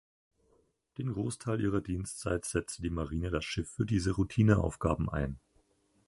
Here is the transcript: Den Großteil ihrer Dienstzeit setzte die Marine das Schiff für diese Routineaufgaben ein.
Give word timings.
Den 0.97 1.13
Großteil 1.13 1.61
ihrer 1.61 1.79
Dienstzeit 1.79 2.43
setzte 2.45 2.81
die 2.81 2.89
Marine 2.89 3.29
das 3.29 3.45
Schiff 3.45 3.69
für 3.69 3.85
diese 3.85 4.13
Routineaufgaben 4.15 5.09
ein. 5.09 5.39